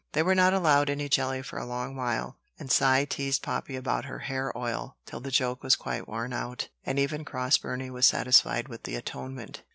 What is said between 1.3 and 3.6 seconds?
for a long while; and Cy teased